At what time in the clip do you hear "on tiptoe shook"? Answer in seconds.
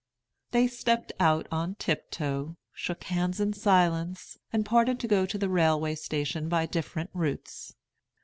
1.51-3.03